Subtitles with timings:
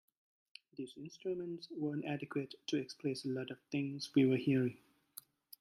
[0.75, 4.79] These instruments weren't adequate to express a lot of the things we were hearing.